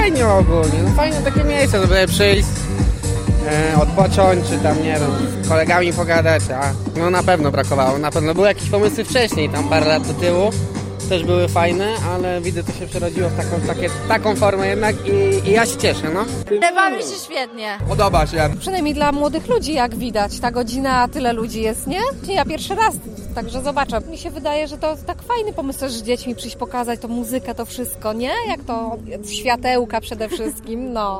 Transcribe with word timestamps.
fajnie 0.00 0.28
ogólnie, 0.28 0.82
no 0.84 0.90
fajne 0.90 1.22
takie 1.22 1.44
miejsce, 1.44 1.80
żeby 1.80 2.06
przyjść, 2.06 2.48
e, 3.46 3.76
odpocząć, 3.80 4.48
czy 4.48 4.58
tam, 4.58 4.76
nie 4.76 4.92
wiem, 4.92 5.44
z 5.44 5.48
kolegami 5.48 5.92
pogadać, 5.92 6.42
a 6.54 6.72
no 6.98 7.10
na 7.10 7.22
pewno 7.22 7.50
brakowało, 7.50 7.98
na 7.98 8.10
pewno 8.10 8.34
były 8.34 8.46
jakieś 8.48 8.70
pomysły 8.70 9.04
wcześniej, 9.04 9.48
tam 9.48 9.68
parę 9.68 9.86
lat 9.86 10.06
do 10.06 10.14
tyłu, 10.14 10.50
też 11.08 11.24
były 11.24 11.48
fajne, 11.48 11.94
ale 12.14 12.40
widzę, 12.40 12.64
to 12.64 12.72
się 12.72 12.86
przerodziło 12.86 13.28
w 13.28 13.36
taką, 13.36 13.60
takie, 13.66 13.90
taką 14.08 14.36
formę 14.36 14.66
jednak 14.66 14.96
i, 15.06 15.48
i 15.48 15.52
ja 15.52 15.66
się 15.66 15.76
cieszę, 15.76 16.08
no. 16.14 16.24
Bawię 16.74 16.98
się 16.98 17.18
świetnie. 17.24 17.78
Podoba 17.88 18.26
się. 18.26 18.50
Przynajmniej 18.60 18.94
dla 18.94 19.12
młodych 19.12 19.48
ludzi, 19.48 19.74
jak 19.74 19.94
widać. 19.94 20.40
Ta 20.40 20.50
godzina, 20.50 21.08
tyle 21.08 21.32
ludzi 21.32 21.62
jest, 21.62 21.86
nie? 21.86 22.00
Ja 22.34 22.44
pierwszy 22.44 22.74
raz, 22.74 22.94
także 23.34 23.62
zobaczę. 23.62 24.00
Mi 24.00 24.18
się 24.18 24.30
wydaje, 24.30 24.68
że 24.68 24.78
to 24.78 24.96
tak 25.06 25.22
fajny 25.22 25.52
pomysł 25.52 25.80
też 25.80 25.92
z 25.92 26.02
dziećmi 26.02 26.34
przyjść 26.34 26.56
pokazać, 26.56 27.00
to 27.00 27.08
muzykę, 27.08 27.54
to 27.54 27.64
wszystko, 27.64 28.12
nie? 28.12 28.32
Jak 28.48 28.64
to 28.64 28.96
światełka 29.30 30.00
przede 30.00 30.28
wszystkim, 30.28 30.92
no. 30.92 31.18